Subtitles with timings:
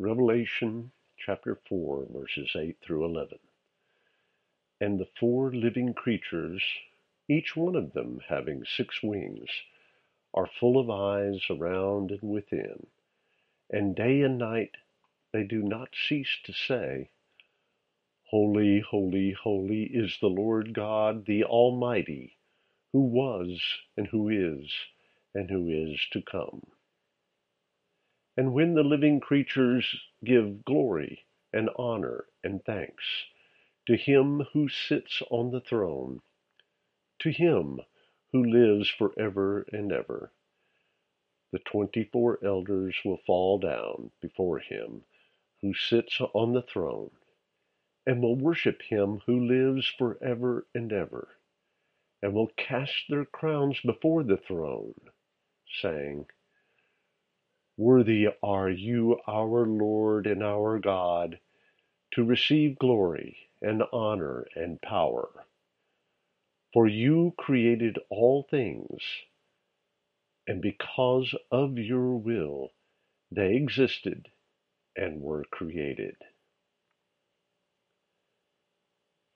[0.00, 3.40] Revelation chapter 4, verses 8 through 11.
[4.80, 6.62] And the four living creatures,
[7.28, 9.48] each one of them having six wings,
[10.32, 12.86] are full of eyes around and within,
[13.70, 14.76] and day and night
[15.32, 17.10] they do not cease to say,
[18.30, 22.36] Holy, holy, holy is the Lord God, the Almighty,
[22.92, 23.60] who was,
[23.96, 24.70] and who is,
[25.34, 26.62] and who is to come.
[28.38, 33.04] And when the living creatures give glory and honor and thanks
[33.88, 36.20] to him who sits on the throne,
[37.18, 37.80] to him
[38.30, 40.30] who lives forever and ever,
[41.50, 45.02] the twenty-four elders will fall down before him
[45.60, 47.10] who sits on the throne,
[48.06, 51.26] and will worship him who lives forever and ever,
[52.22, 54.94] and will cast their crowns before the throne,
[55.80, 56.24] saying,
[57.78, 61.38] Worthy are you, our Lord and our God,
[62.12, 65.46] to receive glory and honor and power.
[66.74, 69.00] For you created all things,
[70.46, 72.72] and because of your will
[73.30, 74.28] they existed
[74.96, 76.16] and were created.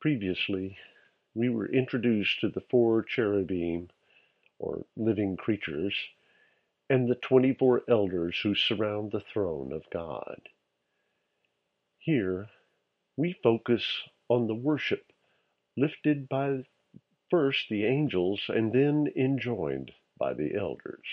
[0.00, 0.78] Previously,
[1.34, 3.90] we were introduced to the four cherubim,
[4.58, 5.94] or living creatures,
[6.90, 10.40] and the 24 elders who surround the throne of God.
[11.98, 12.48] Here,
[13.16, 13.84] we focus
[14.28, 15.12] on the worship
[15.76, 16.64] lifted by
[17.30, 21.06] first the angels and then enjoined by the elders.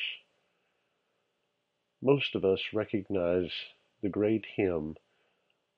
[2.01, 3.51] Most of us recognize
[4.01, 4.95] the great hymn,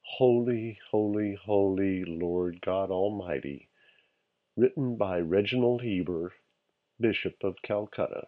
[0.01, 3.67] Holy, Holy, Holy, Lord God Almighty,
[4.55, 6.31] written by Reginald Heber,
[7.01, 8.27] Bishop of Calcutta.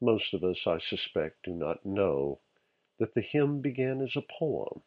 [0.00, 2.40] Most of us, I suspect, do not know
[2.98, 4.82] that the hymn began as a poem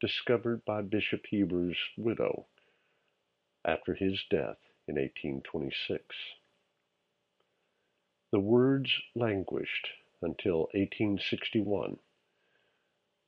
[0.00, 2.46] discovered by Bishop Heber's widow
[3.64, 6.16] after his death in 1826.
[8.30, 9.88] The words languished
[10.20, 11.98] until 1861,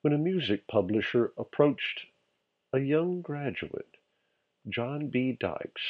[0.02, 2.06] when a music publisher approached
[2.72, 3.96] a young graduate,
[4.68, 5.32] John B.
[5.32, 5.82] Dykes,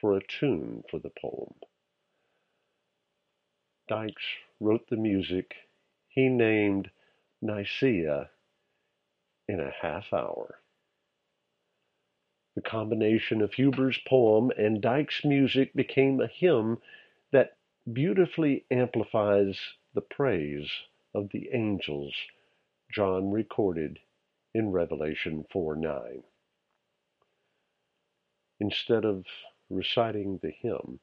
[0.00, 1.54] for a tune for the poem.
[3.86, 4.24] Dykes
[4.60, 5.54] wrote the music
[6.08, 6.90] he named
[7.42, 8.30] Nicaea
[9.46, 10.60] in a half hour.
[12.54, 16.80] The combination of Heber's poem and Dykes' music became a hymn
[17.32, 17.56] that
[17.92, 20.70] beautifully amplifies the praise
[21.12, 22.14] of the angels
[22.90, 23.98] John recorded
[24.54, 26.22] in Revelation 4 9.
[28.60, 29.26] Instead of
[29.68, 31.00] reciting the hymn,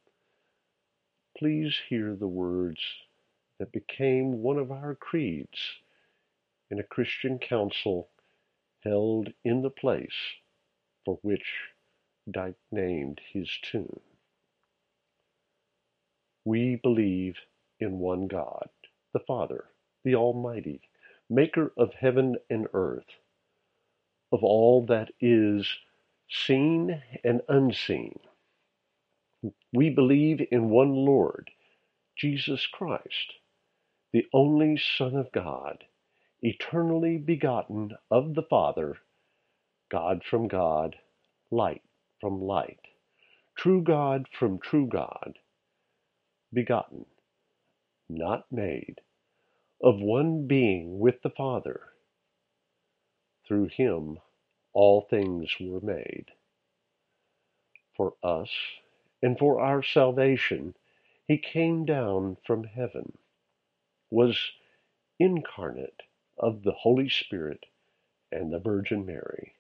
[1.38, 2.80] please hear the words
[3.60, 5.60] that became one of our creeds
[6.70, 8.10] in a Christian council
[8.84, 10.16] held in the place
[11.06, 11.46] for which
[12.30, 14.00] Dyke named his tune.
[16.46, 17.38] We believe
[17.80, 18.70] in one God,
[19.14, 19.66] the Father,
[20.04, 20.82] the Almighty,
[21.30, 23.06] maker of heaven and earth,
[24.32, 25.68] of all that is
[26.30, 28.20] seen and unseen
[29.74, 31.52] we believe in one Lord,
[32.18, 33.34] Jesus Christ,
[34.14, 35.84] the only Son of God,
[36.42, 38.98] eternally begotten of the Father,
[39.92, 40.96] God from God,
[41.52, 41.84] light
[42.20, 42.80] from light,
[43.58, 45.40] true God from true God,
[46.54, 47.06] begotten,
[48.10, 49.02] not made,
[49.84, 51.82] of one being with the Father.
[53.48, 54.20] Through him
[54.74, 56.28] all things were made.
[57.98, 58.50] For us,
[59.22, 60.76] and for our salvation,
[61.28, 63.18] he came down from heaven,
[64.10, 64.52] was
[65.20, 66.02] incarnate
[66.38, 67.66] of the Holy Spirit
[68.32, 69.54] and the Virgin Mary,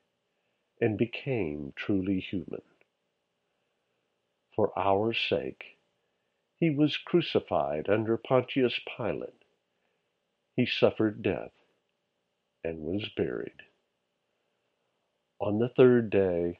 [0.81, 2.61] and became truly human.
[4.55, 5.77] For our sake,
[6.59, 9.43] he was crucified under Pontius Pilate.
[10.55, 11.53] He suffered death
[12.63, 13.63] and was buried.
[15.39, 16.59] On the third day,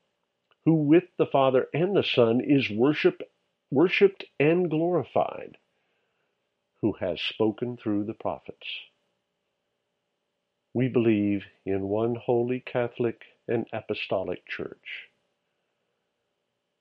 [0.65, 3.21] who with the Father and the Son is worship,
[3.71, 5.57] worshiped and glorified,
[6.81, 8.67] who has spoken through the prophets.
[10.73, 15.09] We believe in one holy Catholic and Apostolic Church.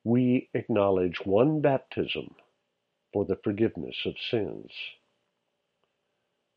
[0.04, 2.34] We acknowledge one baptism
[3.12, 4.72] for the forgiveness of sins.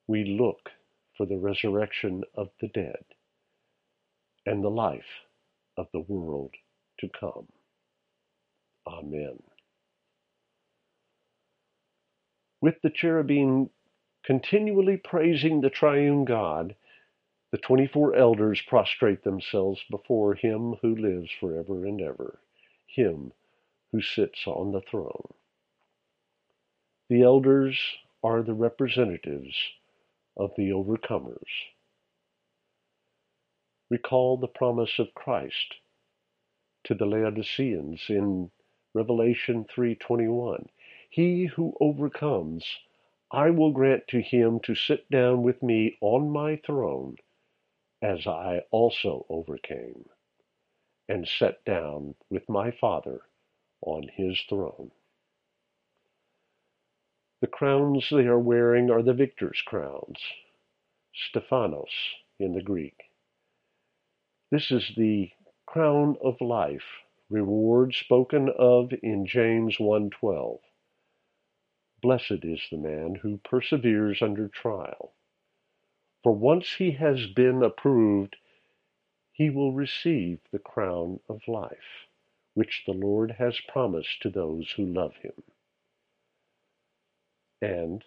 [0.07, 0.69] We look
[1.17, 3.05] for the resurrection of the dead
[4.45, 5.25] and the life
[5.77, 6.53] of the world
[7.03, 7.47] to come.
[8.87, 9.41] Amen.
[12.61, 13.69] With the cherubim
[14.23, 16.75] continually praising the triune God,
[17.51, 22.39] the twenty four elders prostrate themselves before him who lives forever and ever,
[22.87, 23.33] him
[23.91, 25.33] who sits on the throne.
[27.09, 27.79] The elders
[28.23, 29.55] are the representatives
[30.37, 31.51] of the overcomers.
[33.89, 35.75] Recall the promise of Christ
[36.83, 38.51] to the Laodiceans in
[38.93, 40.69] Revelation 3:21.
[41.09, 42.79] He who overcomes,
[43.31, 47.17] I will grant to him to sit down with me on my throne,
[48.01, 50.09] as I also overcame,
[51.07, 53.21] and sat down with my Father
[53.81, 54.91] on his throne.
[57.41, 60.19] The crowns they are wearing are the victor's crowns,
[61.13, 63.11] Stephanos in the Greek.
[64.49, 65.31] This is the
[65.73, 70.59] crown of life, reward spoken of in James 1:12.
[71.99, 75.15] Blessed is the man who perseveres under trial.
[76.21, 78.35] For once he has been approved,
[79.31, 82.07] he will receive the crown of life,
[82.53, 85.41] which the Lord has promised to those who love him
[87.59, 88.05] and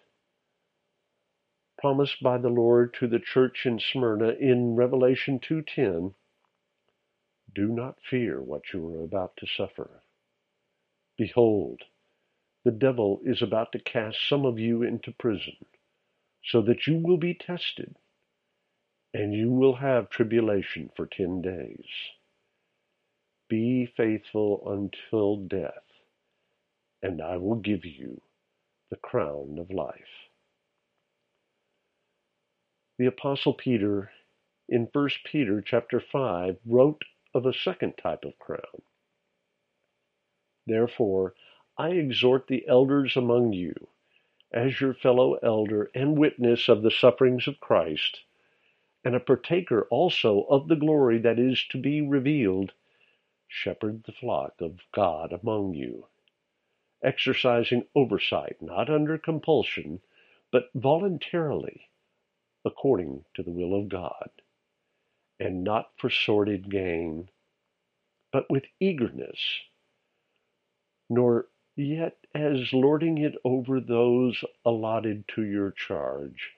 [1.77, 6.13] promised by the Lord to the church in Smyrna in Revelation 2:10,
[7.57, 10.03] do not fear what you are about to suffer.
[11.17, 11.81] Behold,
[12.63, 15.55] the devil is about to cast some of you into prison,
[16.43, 17.95] so that you will be tested,
[19.11, 21.87] and you will have tribulation for ten days.
[23.49, 25.87] Be faithful until death,
[27.01, 28.21] and I will give you
[28.91, 30.29] the crown of life.
[32.99, 34.11] The apostle Peter
[34.69, 37.01] in 1 Peter chapter 5 wrote
[37.37, 38.81] of a second type of crown.
[40.65, 41.35] Therefore,
[41.77, 43.87] I exhort the elders among you,
[44.51, 48.21] as your fellow elder and witness of the sufferings of Christ,
[49.05, 52.73] and a partaker also of the glory that is to be revealed,
[53.47, 56.07] shepherd the flock of God among you
[57.03, 60.01] exercising oversight, not under compulsion,
[60.51, 61.89] but voluntarily,
[62.65, 64.29] according to the will of God,
[65.39, 67.29] and not for sordid gain,
[68.31, 69.39] but with eagerness,
[71.09, 76.51] nor yet as lording it over those allotted to your charge,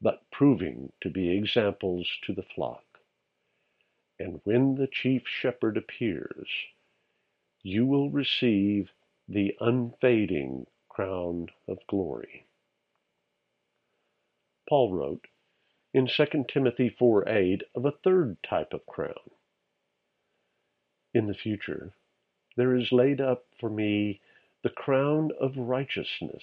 [0.00, 2.84] but proving to be examples to the flock.
[4.18, 6.48] And when the chief shepherd appears,
[7.62, 8.90] you will receive
[9.28, 12.46] the unfading crown of glory.
[14.68, 15.26] Paul wrote
[15.96, 19.30] in 2 Timothy 4 8 of a third type of crown.
[21.14, 21.94] In the future,
[22.54, 24.20] there is laid up for me
[24.62, 26.42] the crown of righteousness,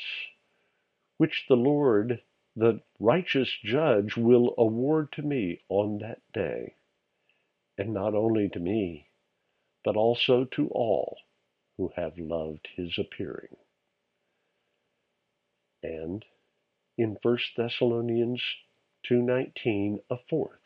[1.18, 2.20] which the Lord,
[2.56, 6.74] the righteous judge, will award to me on that day,
[7.78, 9.06] and not only to me,
[9.86, 11.16] but also to all
[11.78, 13.56] who have loved his appearing.
[15.84, 16.26] And
[16.98, 18.42] in 1 Thessalonians
[19.10, 20.60] 2:19 a fourth.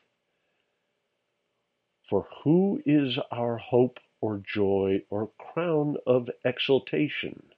[2.09, 7.51] For who is our hope or joy or crown of exultation?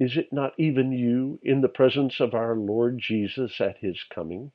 [0.00, 4.52] Is it not even you in the presence of our Lord Jesus at his coming?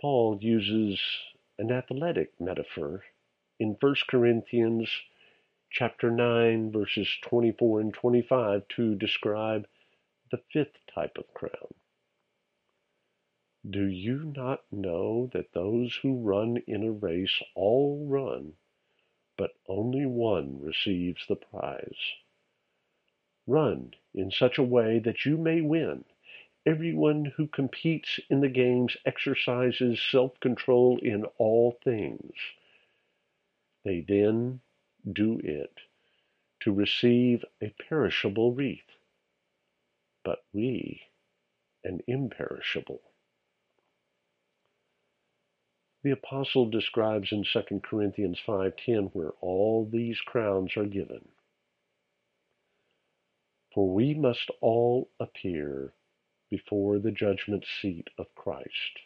[0.00, 1.00] Paul uses
[1.58, 3.04] an athletic metaphor
[3.58, 4.88] in 1 Corinthians
[5.70, 9.66] chapter 9 verses 24 and 25 to describe
[10.30, 11.74] the fifth type of crown.
[13.68, 18.54] Do you not know that those who run in a race all run,
[19.36, 21.98] but only one receives the prize?
[23.46, 26.04] Run in such a way that you may win.
[26.64, 32.36] Everyone who competes in the games exercises self control in all things.
[33.84, 34.60] They then
[35.12, 35.80] do it
[36.60, 38.96] to receive a perishable wreath,
[40.24, 41.02] but we
[41.84, 43.00] an imperishable.
[46.06, 51.30] The apostle describes in 2 Corinthians 5:10 where all these crowns are given.
[53.74, 55.94] For we must all appear
[56.48, 59.00] before the judgment seat of Christ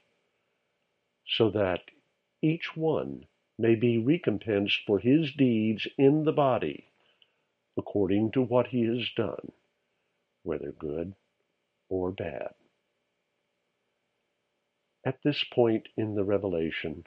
[1.27, 1.85] so that
[2.43, 3.27] each one
[3.57, 6.85] may be recompensed for his deeds in the body
[7.79, 9.53] according to what he has done,
[10.43, 11.15] whether good
[11.89, 12.55] or bad.
[15.05, 17.05] At this point in the revelation,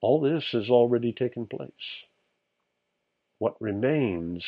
[0.00, 2.04] all this has already taken place.
[3.38, 4.46] What remains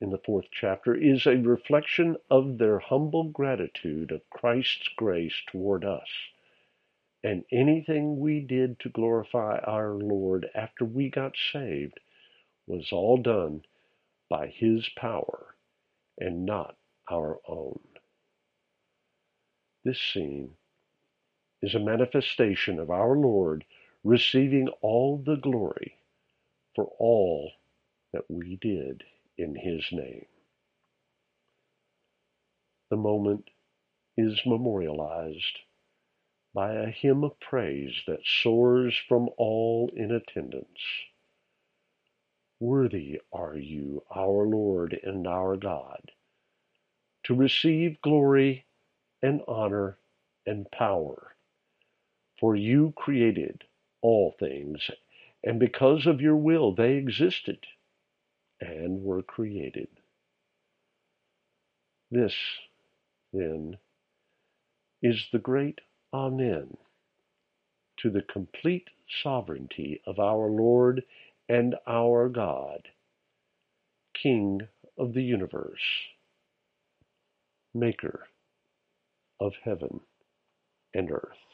[0.00, 5.84] in the fourth chapter is a reflection of their humble gratitude of Christ's grace toward
[5.84, 6.08] us.
[7.22, 12.00] And anything we did to glorify our Lord after we got saved
[12.66, 13.62] was all done
[14.28, 15.54] by His power
[16.18, 16.76] and not
[17.08, 17.80] our own.
[19.84, 20.56] This scene
[21.62, 23.64] is a manifestation of our Lord
[24.04, 25.96] receiving all the glory
[26.74, 27.52] for all
[28.12, 29.04] that we did
[29.38, 30.26] in His name.
[32.90, 33.44] The moment
[34.16, 35.60] is memorialized
[36.54, 40.80] by a hymn of praise that soars from all in attendance.
[42.60, 46.10] Worthy are you, our Lord and our God,
[47.24, 48.66] to receive glory
[49.22, 49.98] and honor
[50.46, 51.34] and power.
[52.40, 53.64] For you created
[54.02, 54.90] all things,
[55.44, 57.58] and because of your will they existed
[58.60, 59.88] and were created.
[62.10, 62.34] This,
[63.32, 63.76] then,
[65.02, 65.80] is the great
[66.12, 66.76] Amen
[67.98, 68.88] to the complete
[69.22, 71.02] sovereignty of our Lord
[71.48, 72.88] and our God,
[74.14, 74.62] King
[74.98, 75.80] of the universe,
[77.74, 78.26] Maker
[79.40, 80.00] of heaven
[80.94, 81.49] and earth.